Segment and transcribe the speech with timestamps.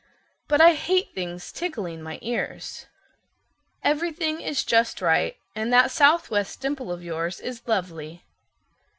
[0.47, 2.87] But I hate things tickling my ears."
[3.83, 8.23] "Everything is just right, and that southwest dimple of yours is lovely."